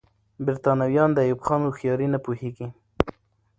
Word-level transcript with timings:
برتانويان 0.45 1.09
د 1.13 1.19
ایوب 1.25 1.39
خان 1.47 1.61
هوښیاري 1.63 2.07
نه 2.13 2.19
پوهېږي. 2.25 2.67